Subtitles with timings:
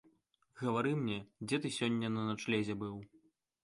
[0.61, 2.95] Гавары мне, дзе ты сягоння на начлезе быў?